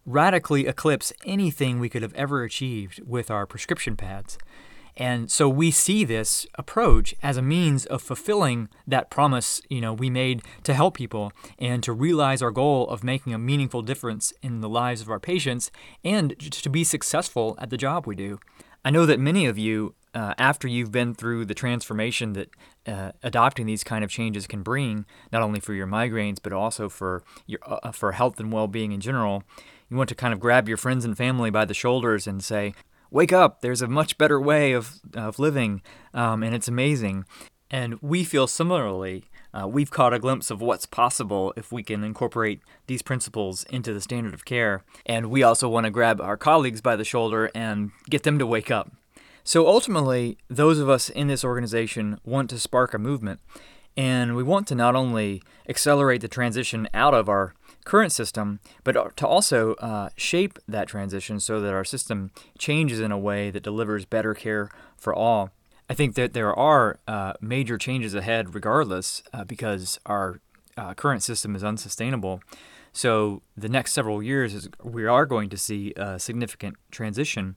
radically 0.05 0.67
eclipse 0.67 1.11
anything 1.25 1.81
we 1.81 1.89
could 1.89 2.03
have 2.03 2.15
ever 2.15 2.45
achieved 2.45 3.01
with 3.07 3.31
our 3.31 3.47
prescription 3.47 3.97
pads. 3.97 4.37
And 4.97 5.31
so 5.31 5.49
we 5.49 5.71
see 5.71 6.05
this 6.05 6.47
approach 6.57 7.15
as 7.23 7.37
a 7.37 7.43
means 7.43 7.87
of 7.87 8.03
fulfilling 8.03 8.69
that 8.87 9.11
promise, 9.11 9.61
you 9.69 9.81
know, 9.81 9.93
we 9.93 10.11
made 10.11 10.43
to 10.65 10.75
help 10.75 10.97
people 10.97 11.33
and 11.59 11.83
to 11.83 11.93
realize 11.93 12.43
our 12.43 12.51
goal 12.51 12.89
of 12.89 13.05
making 13.05 13.33
a 13.33 13.39
meaningful 13.39 13.83
difference 13.83 14.33
in 14.43 14.61
the 14.61 14.69
lives 14.69 15.01
of 15.01 15.11
our 15.11 15.21
patients 15.21 15.71
and 16.05 16.39
to 16.39 16.69
be 16.69 16.85
successful 16.85 17.57
at 17.59 17.71
the 17.71 17.77
job 17.77 18.07
we 18.07 18.15
do. 18.15 18.39
I 18.85 18.91
know 18.91 19.07
that 19.07 19.21
many 19.21 19.47
of 19.47 19.59
you 19.59 19.95
uh, 20.15 20.35
after 20.39 20.67
you've 20.67 20.91
been 20.91 21.15
through 21.15 21.45
the 21.45 21.55
transformation 21.55 22.33
that 22.33 22.51
uh, 22.87 23.13
adopting 23.23 23.67
these 23.67 23.85
kind 23.85 24.03
of 24.03 24.11
changes 24.11 24.47
can 24.47 24.63
bring, 24.63 25.05
not 25.33 25.43
only 25.43 25.61
for 25.61 25.75
your 25.75 25.87
migraines 25.87 26.39
but 26.43 26.53
also 26.53 26.89
for 26.89 27.23
your 27.47 27.61
uh, 27.65 27.93
for 27.93 28.13
health 28.13 28.41
and 28.41 28.53
well-being 28.53 28.93
in 28.93 29.01
general, 29.01 29.45
you 29.89 29.97
want 29.97 30.09
to 30.09 30.15
kind 30.15 30.33
of 30.33 30.41
grab 30.41 30.69
your 30.69 30.77
friends 30.77 31.05
and 31.05 31.17
family 31.17 31.51
by 31.51 31.65
the 31.65 31.75
shoulders 31.75 32.27
and 32.27 32.43
say, 32.43 32.75
"Wake 33.11 33.33
up! 33.33 33.61
There's 33.61 33.83
a 33.83 33.89
much 33.89 34.19
better 34.19 34.41
way 34.41 34.73
of 34.73 35.01
of 35.15 35.39
living, 35.39 35.83
um, 36.15 36.43
and 36.43 36.55
it's 36.55 36.69
amazing." 36.69 37.25
And 37.71 38.01
we 38.03 38.25
feel 38.25 38.47
similarly. 38.47 39.25
Uh, 39.55 39.67
we've 39.67 39.91
caught 39.91 40.13
a 40.13 40.19
glimpse 40.19 40.51
of 40.51 40.61
what's 40.61 40.87
possible 40.87 41.53
if 41.57 41.71
we 41.71 41.83
can 41.83 42.03
incorporate 42.05 42.61
these 42.87 43.03
principles 43.03 43.65
into 43.65 43.93
the 43.93 44.01
standard 44.01 44.35
of 44.35 44.45
care. 44.45 44.85
And 45.07 45.31
we 45.31 45.43
also 45.43 45.69
want 45.69 45.85
to 45.85 45.91
grab 45.91 46.21
our 46.21 46.37
colleagues 46.37 46.81
by 46.81 46.97
the 46.97 47.05
shoulder 47.05 47.51
and 47.55 47.93
get 48.09 48.25
them 48.25 48.39
to 48.39 48.47
wake 48.47 48.71
up. 48.71 48.93
So 49.45 49.67
ultimately, 49.67 50.39
those 50.49 50.79
of 50.79 50.89
us 50.89 51.09
in 51.09 51.29
this 51.29 51.45
organization 51.45 52.21
want 52.25 52.51
to 52.51 52.59
spark 52.59 52.93
a 52.93 52.99
movement, 52.99 53.41
and 53.97 54.37
we 54.37 54.43
want 54.43 54.67
to 54.69 54.75
not 54.75 54.95
only 54.95 55.43
accelerate 55.69 56.21
the 56.21 56.29
transition 56.29 56.89
out 56.93 57.15
of 57.15 57.29
our 57.29 57.55
current 57.85 58.13
system, 58.13 58.61
but 58.85 59.17
to 59.17 59.27
also 59.27 59.75
uh, 59.75 60.11
shape 60.17 60.59
that 60.69 60.89
transition 60.89 61.41
so 61.41 61.61
that 61.61 61.73
our 61.73 61.85
system 61.85 62.31
changes 62.59 63.01
in 63.01 63.13
a 63.13 63.19
way 63.19 63.51
that 63.51 63.63
delivers 63.63 64.05
better 64.05 64.35
care 64.35 64.71
for 64.97 65.15
all. 65.15 65.51
I 65.89 65.95
think 65.95 66.15
that 66.15 66.35
there 66.35 66.55
are 66.55 67.01
uh, 67.09 67.33
major 67.41 67.77
changes 67.77 68.15
ahead, 68.15 68.55
regardless, 68.55 69.23
uh, 69.33 69.45
because 69.45 69.99
our 70.07 70.41
uh, 70.77 70.95
current 70.95 71.23
system 71.23 71.57
is 71.57 71.65
unsustainable. 71.65 72.43
So 72.93 73.43
the 73.57 73.69
next 73.69 73.93
several 73.93 74.23
years, 74.23 74.55
is, 74.55 74.69
we 74.83 75.07
are 75.07 75.27
going 75.27 75.49
to 75.51 75.57
see 75.57 75.93
a 75.97 76.19
significant 76.19 76.77
transition 76.91 77.57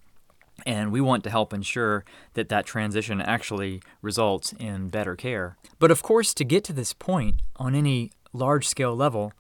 and 0.66 0.92
we 0.92 1.02
want 1.02 1.24
to 1.24 1.30
help 1.30 1.54
ensure 1.54 2.06
that 2.36 2.50
that 2.50 2.66
transition 2.66 3.20
actually 3.22 3.82
results 4.02 4.54
in 4.60 4.90
better 4.90 5.16
care. 5.16 5.58
But 5.80 5.92
of 5.92 6.04
course, 6.04 6.34
to 6.36 6.44
get 6.44 6.64
to 6.66 6.74
this 6.74 6.94
point 6.94 7.36
on 7.56 7.76
any 7.76 8.12
large 8.34 8.68
scale 8.68 8.96
level, 8.96 9.34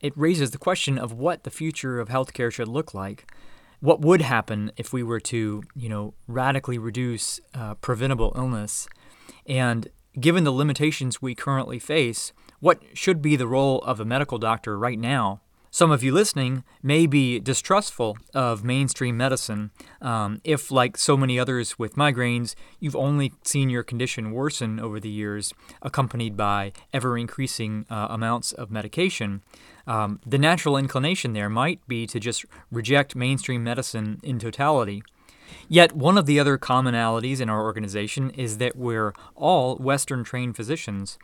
it 0.00 0.16
raises 0.16 0.50
the 0.50 0.58
question 0.58 0.98
of 0.98 1.12
what 1.12 1.44
the 1.44 1.50
future 1.50 2.00
of 2.00 2.08
healthcare 2.08 2.52
should 2.52 2.68
look 2.68 2.94
like. 2.94 3.30
What 3.80 4.00
would 4.00 4.20
happen 4.20 4.72
if 4.76 4.92
we 4.92 5.02
were 5.02 5.20
to, 5.20 5.62
you 5.74 5.88
know, 5.88 6.14
radically 6.26 6.78
reduce 6.78 7.40
uh, 7.54 7.74
preventable 7.76 8.32
illness? 8.36 8.88
And 9.46 9.88
given 10.18 10.44
the 10.44 10.52
limitations 10.52 11.22
we 11.22 11.34
currently 11.34 11.78
face, 11.78 12.32
what 12.60 12.82
should 12.92 13.22
be 13.22 13.36
the 13.36 13.46
role 13.46 13.78
of 13.80 14.00
a 14.00 14.04
medical 14.04 14.38
doctor 14.38 14.78
right 14.78 14.98
now 14.98 15.40
some 15.70 15.92
of 15.92 16.02
you 16.02 16.12
listening 16.12 16.64
may 16.82 17.06
be 17.06 17.38
distrustful 17.38 18.18
of 18.34 18.64
mainstream 18.64 19.16
medicine 19.16 19.70
um, 20.02 20.40
if, 20.42 20.70
like 20.72 20.96
so 20.96 21.16
many 21.16 21.38
others 21.38 21.78
with 21.78 21.94
migraines, 21.94 22.56
you've 22.80 22.96
only 22.96 23.32
seen 23.44 23.70
your 23.70 23.84
condition 23.84 24.32
worsen 24.32 24.80
over 24.80 24.98
the 24.98 25.08
years, 25.08 25.54
accompanied 25.80 26.36
by 26.36 26.72
ever 26.92 27.16
increasing 27.16 27.86
uh, 27.88 28.08
amounts 28.10 28.50
of 28.52 28.70
medication. 28.70 29.42
Um, 29.86 30.20
the 30.26 30.38
natural 30.38 30.76
inclination 30.76 31.34
there 31.34 31.48
might 31.48 31.86
be 31.86 32.06
to 32.08 32.18
just 32.18 32.44
reject 32.72 33.14
mainstream 33.14 33.62
medicine 33.62 34.18
in 34.24 34.40
totality. 34.40 35.02
Yet, 35.68 35.92
one 35.92 36.18
of 36.18 36.26
the 36.26 36.40
other 36.40 36.58
commonalities 36.58 37.40
in 37.40 37.48
our 37.48 37.62
organization 37.62 38.30
is 38.30 38.58
that 38.58 38.76
we're 38.76 39.12
all 39.34 39.76
Western 39.76 40.24
trained 40.24 40.56
physicians. 40.56 41.18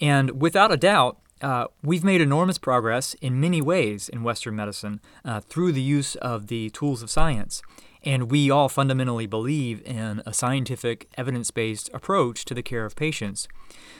And 0.00 0.40
without 0.40 0.72
a 0.72 0.76
doubt, 0.76 1.18
uh, 1.42 1.66
we've 1.82 2.04
made 2.04 2.20
enormous 2.20 2.56
progress 2.56 3.14
in 3.14 3.40
many 3.40 3.60
ways 3.60 4.08
in 4.08 4.22
Western 4.22 4.56
medicine 4.56 5.00
uh, 5.24 5.40
through 5.40 5.72
the 5.72 5.82
use 5.82 6.14
of 6.16 6.46
the 6.46 6.70
tools 6.70 7.02
of 7.02 7.10
science. 7.10 7.62
And 8.04 8.30
we 8.30 8.50
all 8.50 8.68
fundamentally 8.68 9.26
believe 9.26 9.82
in 9.84 10.22
a 10.26 10.32
scientific, 10.32 11.08
evidence 11.16 11.50
based 11.50 11.90
approach 11.92 12.44
to 12.46 12.54
the 12.54 12.62
care 12.62 12.84
of 12.84 12.96
patients. 12.96 13.46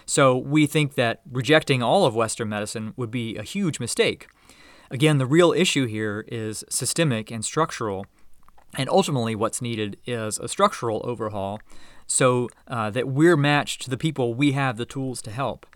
So 0.06 0.37
we 0.37 0.66
think 0.66 0.94
that 0.94 1.20
rejecting 1.30 1.82
all 1.82 2.04
of 2.06 2.14
Western 2.14 2.49
medicine 2.49 2.94
would 2.96 3.11
be 3.11 3.37
a 3.37 3.42
huge 3.42 3.78
mistake. 3.78 4.28
Again, 4.90 5.18
the 5.18 5.26
real 5.26 5.52
issue 5.52 5.87
here 5.87 6.25
is 6.28 6.64
systemic 6.68 7.30
and 7.30 7.44
structural. 7.44 8.06
And 8.76 8.88
ultimately, 8.88 9.34
what's 9.34 9.62
needed 9.62 9.99
is 10.06 10.38
a 10.38 10.49
structural 10.49 11.00
overhaul 11.04 11.61
so 12.06 12.49
uh, 12.68 12.90
that 12.90 13.09
we're 13.09 13.37
matched 13.37 13.82
to 13.82 13.90
the 13.90 13.97
people 13.97 14.35
we 14.35 14.52
have 14.52 14.76
the 14.76 14.87
tools 14.87 15.23
to 15.23 15.30
help. 15.30 15.66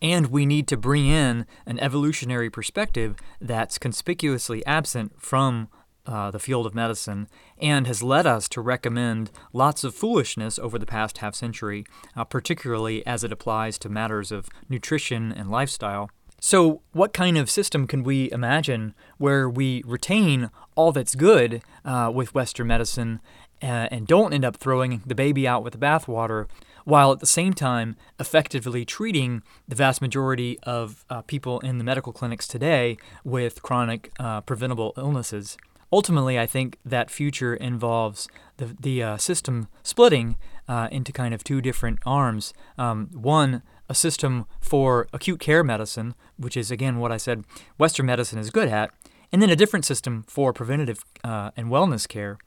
And 0.00 0.28
we 0.28 0.46
need 0.46 0.68
to 0.68 0.76
bring 0.76 1.06
in 1.06 1.46
an 1.66 1.78
evolutionary 1.80 2.50
perspective 2.50 3.16
that's 3.40 3.78
conspicuously 3.78 4.64
absent 4.66 5.20
from 5.20 5.68
uh, 6.06 6.30
the 6.30 6.38
field 6.38 6.64
of 6.64 6.74
medicine 6.74 7.28
and 7.58 7.86
has 7.86 8.02
led 8.02 8.26
us 8.26 8.48
to 8.48 8.62
recommend 8.62 9.30
lots 9.52 9.84
of 9.84 9.94
foolishness 9.94 10.58
over 10.58 10.78
the 10.78 10.86
past 10.86 11.18
half 11.18 11.34
century, 11.34 11.84
uh, 12.16 12.24
particularly 12.24 13.06
as 13.06 13.22
it 13.24 13.32
applies 13.32 13.78
to 13.78 13.88
matters 13.88 14.32
of 14.32 14.48
nutrition 14.68 15.30
and 15.30 15.50
lifestyle. 15.50 16.10
So, 16.40 16.82
what 16.92 17.12
kind 17.12 17.36
of 17.36 17.50
system 17.50 17.86
can 17.88 18.04
we 18.04 18.30
imagine 18.30 18.94
where 19.18 19.48
we 19.48 19.82
retain 19.84 20.50
all 20.76 20.92
that's 20.92 21.16
good 21.16 21.62
uh, 21.84 22.12
with 22.14 22.32
Western 22.32 22.68
medicine 22.68 23.20
uh, 23.60 23.88
and 23.90 24.06
don't 24.06 24.32
end 24.32 24.44
up 24.44 24.56
throwing 24.56 25.02
the 25.04 25.16
baby 25.16 25.48
out 25.48 25.64
with 25.64 25.72
the 25.72 25.78
bathwater 25.78 26.46
while 26.84 27.10
at 27.12 27.18
the 27.18 27.26
same 27.26 27.52
time 27.52 27.96
effectively 28.20 28.84
treating 28.84 29.42
the 29.66 29.74
vast 29.74 30.00
majority 30.00 30.58
of 30.62 31.04
uh, 31.10 31.22
people 31.22 31.58
in 31.60 31.78
the 31.78 31.84
medical 31.84 32.12
clinics 32.12 32.46
today 32.46 32.96
with 33.24 33.62
chronic 33.62 34.12
uh, 34.20 34.40
preventable 34.42 34.92
illnesses. 34.96 35.56
Ultimately, 35.92 36.38
I 36.38 36.46
think 36.46 36.78
that 36.84 37.10
future 37.10 37.54
involves 37.54 38.28
the, 38.58 38.76
the 38.78 39.02
uh, 39.02 39.16
system 39.16 39.68
splitting 39.82 40.36
uh, 40.68 40.88
into 40.92 41.12
kind 41.12 41.34
of 41.34 41.42
two 41.42 41.60
different 41.60 41.98
arms. 42.06 42.52
Um, 42.76 43.08
one, 43.12 43.62
a 43.88 43.94
system 43.94 44.46
for 44.60 45.08
acute 45.12 45.40
care 45.40 45.64
medicine, 45.64 46.14
which 46.36 46.56
is, 46.56 46.70
again, 46.70 46.98
what 46.98 47.12
I 47.12 47.16
said 47.16 47.44
Western 47.78 48.06
medicine 48.06 48.38
is 48.38 48.50
good 48.50 48.68
at, 48.68 48.90
and 49.32 49.40
then 49.42 49.50
a 49.50 49.56
different 49.56 49.84
system 49.84 50.24
for 50.28 50.52
preventative 50.52 51.04
uh, 51.24 51.50
and 51.56 51.68
wellness 51.68 52.06
care. 52.06 52.38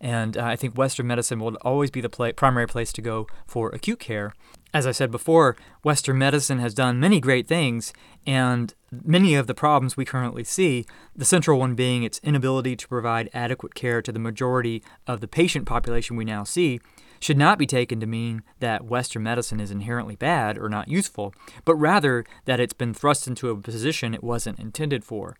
And 0.00 0.38
uh, 0.38 0.44
I 0.44 0.56
think 0.56 0.78
Western 0.78 1.06
medicine 1.06 1.40
will 1.40 1.56
always 1.56 1.90
be 1.90 2.00
the 2.00 2.32
primary 2.34 2.66
place 2.66 2.92
to 2.94 3.02
go 3.02 3.26
for 3.46 3.68
acute 3.70 4.00
care. 4.00 4.32
As 4.72 4.86
I 4.86 4.92
said 4.92 5.10
before, 5.10 5.56
Western 5.82 6.16
medicine 6.18 6.58
has 6.60 6.74
done 6.74 7.00
many 7.00 7.20
great 7.20 7.46
things, 7.46 7.92
and 8.26 8.72
many 8.90 9.34
of 9.34 9.46
the 9.46 9.54
problems 9.54 9.96
we 9.96 10.04
currently 10.04 10.44
see, 10.44 10.86
the 11.14 11.24
central 11.24 11.58
one 11.58 11.74
being 11.74 12.02
its 12.02 12.20
inability 12.22 12.76
to 12.76 12.88
provide 12.88 13.28
adequate 13.34 13.74
care 13.74 14.00
to 14.00 14.12
the 14.12 14.18
majority 14.18 14.82
of 15.06 15.20
the 15.20 15.28
patient 15.28 15.66
population 15.66 16.16
we 16.16 16.24
now 16.24 16.44
see, 16.44 16.80
should 17.20 17.38
not 17.38 17.58
be 17.58 17.66
taken 17.66 18.00
to 18.00 18.06
mean 18.06 18.42
that 18.58 18.84
Western 18.84 19.22
medicine 19.22 19.60
is 19.60 19.70
inherently 19.70 20.16
bad 20.16 20.58
or 20.58 20.68
not 20.68 20.88
useful, 20.88 21.34
but 21.64 21.74
rather 21.76 22.24
that 22.46 22.60
it's 22.60 22.72
been 22.72 22.94
thrust 22.94 23.26
into 23.26 23.50
a 23.50 23.56
position 23.56 24.14
it 24.14 24.24
wasn't 24.24 24.58
intended 24.58 25.04
for. 25.04 25.36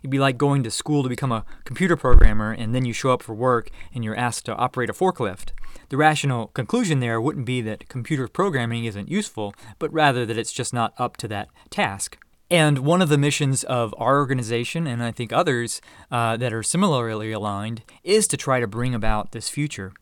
It'd 0.00 0.10
be 0.10 0.18
like 0.18 0.36
going 0.36 0.64
to 0.64 0.70
school 0.70 1.04
to 1.04 1.08
become 1.08 1.30
a 1.30 1.44
computer 1.64 1.96
programmer 1.96 2.50
and 2.50 2.74
then 2.74 2.84
you 2.84 2.92
show 2.92 3.12
up 3.12 3.22
for 3.22 3.34
work 3.34 3.70
and 3.94 4.02
you're 4.02 4.16
asked 4.16 4.46
to 4.46 4.56
operate 4.56 4.90
a 4.90 4.92
forklift. 4.92 5.50
The 5.90 5.96
rational 5.96 6.48
conclusion 6.48 6.98
there 6.98 7.20
wouldn't 7.20 7.46
be 7.46 7.60
that 7.62 7.88
computer 7.88 8.26
programming 8.26 8.84
isn't 8.84 9.08
useful, 9.08 9.54
but 9.78 9.92
rather 9.92 10.26
that 10.26 10.36
it's 10.36 10.52
just 10.52 10.74
not 10.74 10.92
up 10.98 11.16
to 11.18 11.28
that 11.28 11.48
task. 11.70 12.18
And 12.50 12.80
one 12.80 13.00
of 13.00 13.08
the 13.08 13.16
missions 13.16 13.64
of 13.64 13.94
our 13.96 14.18
organization, 14.18 14.86
and 14.86 15.02
I 15.02 15.12
think 15.12 15.32
others 15.32 15.80
uh, 16.10 16.36
that 16.36 16.52
are 16.52 16.62
similarly 16.62 17.32
aligned, 17.32 17.82
is 18.04 18.26
to 18.28 18.36
try 18.36 18.60
to 18.60 18.66
bring 18.66 18.94
about 18.94 19.32
this 19.32 19.48
future. 19.48 19.92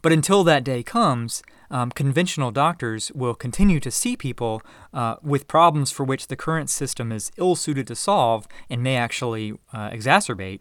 But 0.00 0.12
until 0.12 0.44
that 0.44 0.64
day 0.64 0.82
comes, 0.82 1.42
um, 1.70 1.90
conventional 1.90 2.50
doctors 2.50 3.12
will 3.14 3.34
continue 3.34 3.80
to 3.80 3.90
see 3.90 4.16
people 4.16 4.62
uh, 4.92 5.16
with 5.22 5.48
problems 5.48 5.90
for 5.90 6.04
which 6.04 6.28
the 6.28 6.36
current 6.36 6.70
system 6.70 7.12
is 7.12 7.30
ill 7.36 7.56
suited 7.56 7.86
to 7.88 7.96
solve 7.96 8.46
and 8.70 8.82
may 8.82 8.96
actually 8.96 9.52
uh, 9.72 9.90
exacerbate 9.90 10.60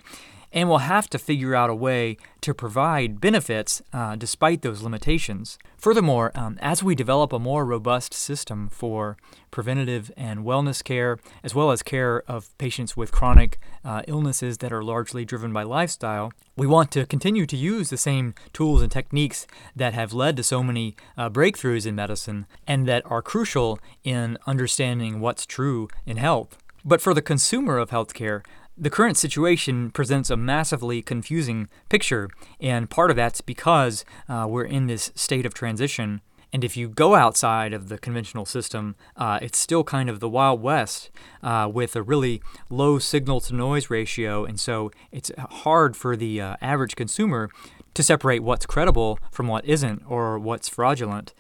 and 0.52 0.70
will 0.70 0.80
have 0.80 1.10
to 1.10 1.18
figure 1.18 1.56
out 1.56 1.70
a 1.70 1.76
way 1.76 2.18
to 2.42 2.54
provide 2.54 3.20
benefits 3.20 3.82
uh, 3.94 4.16
despite 4.16 4.62
those 4.62 4.82
limitations. 4.82 5.58
Furthermore, 5.78 6.32
um, 6.36 6.58
as 6.62 6.82
we 6.82 6.96
develop 6.96 7.32
a 7.34 7.40
more 7.40 7.66
robust 7.66 8.14
system 8.14 8.70
for 8.70 9.18
preventative 9.52 10.12
and 10.18 10.42
wellness 10.42 10.84
care, 10.84 11.18
as 11.44 11.54
well 11.54 11.72
as 11.72 11.84
care 11.84 12.24
of 12.28 12.58
patients 12.58 12.98
with 12.98 13.12
chronic 13.12 13.60
uh, 13.84 14.02
illnesses 14.08 14.58
that 14.60 14.74
are 14.74 14.84
largely 14.84 15.26
driven 15.26 15.54
by 15.54 15.64
lifestyle, 15.64 16.32
we 16.56 16.68
want 16.68 16.92
to 16.92 17.06
continue 17.06 17.46
to 17.46 17.58
use 17.58 17.90
the 17.90 17.98
same 17.98 18.34
tools 18.54 18.82
and 18.82 18.92
techniques 18.92 19.46
that 19.76 19.94
have 19.94 20.14
led 20.14 20.38
to 20.38 20.44
so 20.44 20.64
many 20.64 20.96
uh, 21.18 21.30
breakthroughs 21.30 21.86
in 21.86 21.96
medicine 21.96 22.46
and 22.66 22.88
that 22.88 23.04
are 23.06 23.22
crucial 23.22 23.80
in 24.04 24.38
understanding 24.48 25.20
what's 25.20 25.46
true 25.46 25.88
in 26.06 26.18
health. 26.18 26.58
But 26.84 27.02
for 27.02 27.14
the 27.14 27.22
consumer 27.22 27.78
of 27.78 27.90
healthcare, 27.90 28.44
the 28.78 28.90
current 28.90 29.18
situation 29.18 29.90
presents 29.90 30.30
a 30.30 30.38
massively 30.38 31.02
confusing 31.02 31.68
picture, 31.90 32.30
and 32.60 32.90
part 32.90 33.10
of 33.10 33.18
that's 33.18 33.42
because 33.42 34.06
uh, 34.30 34.46
we're 34.48 34.66
in 34.66 34.86
this 34.86 35.12
state 35.16 35.46
of 35.46 35.54
transition. 35.54 36.22
And 36.54 36.64
if 36.64 36.78
you 36.78 36.88
go 36.88 37.16
outside 37.16 37.74
of 37.74 37.90
the 37.90 37.98
conventional 37.98 38.46
system, 38.46 38.96
uh, 39.18 39.40
it's 39.42 39.58
still 39.58 39.84
kind 39.84 40.10
of 40.10 40.20
the 40.20 40.30
Wild 40.30 40.62
West 40.62 41.10
uh, 41.44 41.70
with 41.72 41.96
a 41.96 42.02
really 42.02 42.42
low 42.70 43.00
signal 43.00 43.42
to 43.42 43.54
noise 43.54 43.90
ratio. 43.90 44.46
And 44.46 44.60
so 44.60 44.92
it's 45.12 45.32
hard 45.38 45.98
for 45.98 46.16
the 46.16 46.40
uh, 46.40 46.56
average 46.62 46.96
consumer 46.96 47.50
to 47.96 48.04
separate 48.04 48.44
what's 48.44 48.66
credible 48.66 49.20
from 49.32 49.48
what 49.48 49.66
isn't 49.66 50.04
or 50.08 50.40
what's 50.40 50.70
fraudulent. 50.70 51.34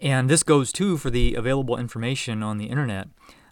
And 0.00 0.28
this 0.28 0.42
goes 0.42 0.72
too 0.72 0.96
for 0.96 1.10
the 1.10 1.34
available 1.34 1.76
information 1.76 2.42
on 2.42 2.58
the 2.58 2.66
internet. 2.66 3.08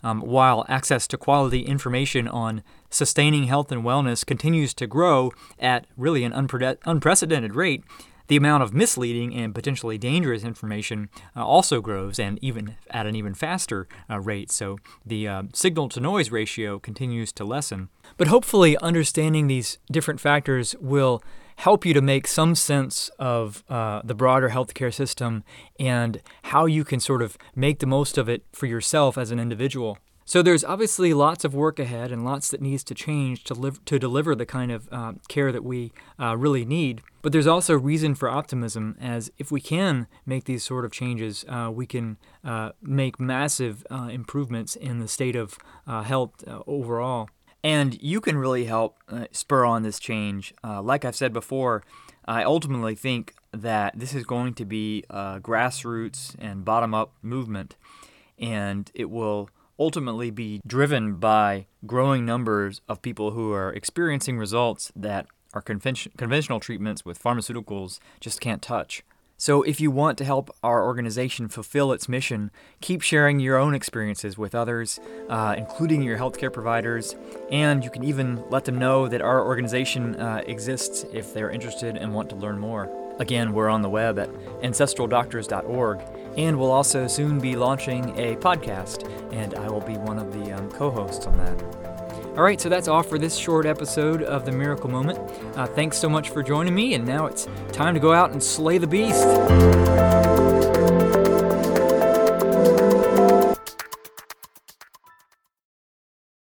Um, 0.06 0.20
while 0.20 0.64
access 0.68 1.08
to 1.08 1.18
quality 1.18 1.62
information 1.62 2.28
on 2.28 2.62
sustaining 2.90 3.48
health 3.48 3.72
and 3.72 3.82
wellness 3.82 4.24
continues 4.24 4.72
to 4.74 4.86
grow 4.86 5.32
at 5.58 5.88
really 5.96 6.22
an 6.22 6.30
unpre- 6.30 6.78
unprecedented 6.84 7.56
rate, 7.56 7.82
the 8.28 8.36
amount 8.36 8.62
of 8.62 8.72
misleading 8.72 9.34
and 9.34 9.52
potentially 9.52 9.98
dangerous 9.98 10.44
information 10.44 11.08
uh, 11.34 11.44
also 11.44 11.80
grows 11.80 12.20
and 12.20 12.38
even 12.40 12.76
at 12.88 13.08
an 13.08 13.16
even 13.16 13.34
faster 13.34 13.88
uh, 14.08 14.20
rate. 14.20 14.52
So 14.52 14.78
the 15.04 15.26
uh, 15.26 15.42
signal 15.52 15.88
to 15.88 15.98
noise 15.98 16.30
ratio 16.30 16.78
continues 16.78 17.32
to 17.32 17.44
lessen. 17.44 17.88
But 18.16 18.28
hopefully, 18.28 18.78
understanding 18.78 19.48
these 19.48 19.78
different 19.90 20.20
factors 20.20 20.76
will 20.80 21.20
help 21.56 21.84
you 21.84 21.94
to 21.94 22.00
make 22.00 22.26
some 22.26 22.54
sense 22.54 23.10
of 23.18 23.64
uh, 23.68 24.00
the 24.04 24.14
broader 24.14 24.50
healthcare 24.50 24.92
system 24.92 25.42
and 25.80 26.20
how 26.44 26.66
you 26.66 26.84
can 26.84 27.00
sort 27.00 27.22
of 27.22 27.36
make 27.54 27.78
the 27.78 27.86
most 27.86 28.18
of 28.18 28.28
it 28.28 28.44
for 28.52 28.66
yourself 28.66 29.18
as 29.18 29.30
an 29.30 29.40
individual. 29.40 29.98
So 30.28 30.42
there's 30.42 30.64
obviously 30.64 31.14
lots 31.14 31.44
of 31.44 31.54
work 31.54 31.78
ahead 31.78 32.10
and 32.10 32.24
lots 32.24 32.50
that 32.50 32.60
needs 32.60 32.82
to 32.84 32.94
change 32.94 33.44
to, 33.44 33.54
live, 33.54 33.84
to 33.84 33.96
deliver 33.96 34.34
the 34.34 34.44
kind 34.44 34.72
of 34.72 34.88
uh, 34.90 35.12
care 35.28 35.52
that 35.52 35.62
we 35.62 35.92
uh, 36.20 36.36
really 36.36 36.64
need. 36.64 37.00
But 37.22 37.30
there's 37.30 37.46
also 37.46 37.78
reason 37.78 38.16
for 38.16 38.28
optimism, 38.28 38.96
as 39.00 39.30
if 39.38 39.52
we 39.52 39.60
can 39.60 40.08
make 40.26 40.44
these 40.44 40.64
sort 40.64 40.84
of 40.84 40.90
changes, 40.90 41.44
uh, 41.48 41.70
we 41.72 41.86
can 41.86 42.16
uh, 42.42 42.72
make 42.82 43.20
massive 43.20 43.86
uh, 43.88 44.08
improvements 44.10 44.74
in 44.74 44.98
the 44.98 45.06
state 45.06 45.36
of 45.36 45.58
uh, 45.86 46.02
health 46.02 46.42
overall. 46.66 47.28
And 47.66 48.00
you 48.00 48.20
can 48.20 48.38
really 48.38 48.66
help 48.66 48.96
uh, 49.08 49.24
spur 49.32 49.64
on 49.64 49.82
this 49.82 49.98
change. 49.98 50.54
Uh, 50.62 50.80
like 50.80 51.04
I've 51.04 51.16
said 51.16 51.32
before, 51.32 51.82
I 52.24 52.44
ultimately 52.44 52.94
think 52.94 53.34
that 53.50 53.98
this 53.98 54.14
is 54.14 54.22
going 54.22 54.54
to 54.54 54.64
be 54.64 55.02
a 55.10 55.40
grassroots 55.40 56.36
and 56.38 56.64
bottom 56.64 56.94
up 56.94 57.14
movement, 57.22 57.74
and 58.38 58.88
it 58.94 59.10
will 59.10 59.50
ultimately 59.80 60.30
be 60.30 60.60
driven 60.64 61.16
by 61.16 61.66
growing 61.84 62.24
numbers 62.24 62.82
of 62.88 63.02
people 63.02 63.32
who 63.32 63.52
are 63.52 63.72
experiencing 63.72 64.38
results 64.38 64.92
that 64.94 65.26
our 65.52 65.60
convention- 65.60 66.12
conventional 66.16 66.60
treatments 66.60 67.04
with 67.04 67.20
pharmaceuticals 67.20 67.98
just 68.20 68.40
can't 68.40 68.62
touch. 68.62 69.02
So, 69.38 69.62
if 69.62 69.82
you 69.82 69.90
want 69.90 70.16
to 70.18 70.24
help 70.24 70.50
our 70.62 70.82
organization 70.82 71.48
fulfill 71.48 71.92
its 71.92 72.08
mission, 72.08 72.50
keep 72.80 73.02
sharing 73.02 73.38
your 73.38 73.58
own 73.58 73.74
experiences 73.74 74.38
with 74.38 74.54
others, 74.54 74.98
uh, 75.28 75.54
including 75.58 76.02
your 76.02 76.16
healthcare 76.16 76.50
providers, 76.50 77.14
and 77.50 77.84
you 77.84 77.90
can 77.90 78.02
even 78.02 78.42
let 78.48 78.64
them 78.64 78.78
know 78.78 79.08
that 79.08 79.20
our 79.20 79.44
organization 79.44 80.16
uh, 80.16 80.42
exists 80.46 81.04
if 81.12 81.34
they're 81.34 81.50
interested 81.50 81.98
and 81.98 82.14
want 82.14 82.30
to 82.30 82.36
learn 82.36 82.58
more. 82.58 82.90
Again, 83.18 83.52
we're 83.52 83.68
on 83.68 83.82
the 83.82 83.90
web 83.90 84.18
at 84.18 84.30
ancestraldoctors.org, 84.62 86.00
and 86.38 86.58
we'll 86.58 86.72
also 86.72 87.06
soon 87.06 87.38
be 87.38 87.56
launching 87.56 88.18
a 88.18 88.36
podcast, 88.36 89.06
and 89.34 89.54
I 89.54 89.68
will 89.68 89.80
be 89.80 89.98
one 89.98 90.18
of 90.18 90.32
the 90.32 90.52
um, 90.52 90.70
co 90.70 90.90
hosts 90.90 91.26
on 91.26 91.36
that. 91.38 91.95
All 92.36 92.42
right, 92.42 92.60
so 92.60 92.68
that's 92.68 92.86
all 92.86 93.02
for 93.02 93.18
this 93.18 93.34
short 93.34 93.64
episode 93.64 94.22
of 94.22 94.44
The 94.44 94.52
Miracle 94.52 94.90
Moment. 94.90 95.18
Uh, 95.56 95.66
thanks 95.66 95.96
so 95.96 96.06
much 96.06 96.28
for 96.28 96.42
joining 96.42 96.74
me, 96.74 96.92
and 96.92 97.06
now 97.06 97.24
it's 97.24 97.48
time 97.72 97.94
to 97.94 98.00
go 98.00 98.12
out 98.12 98.32
and 98.32 98.42
slay 98.42 98.76
the 98.76 98.86
beast. 98.86 99.24